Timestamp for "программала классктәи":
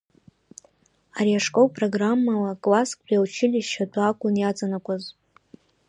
1.77-3.17